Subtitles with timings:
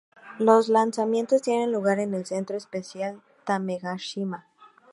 [0.39, 4.47] Los lanzamientos tienen lugar en el Centro Espacial Tanegashima.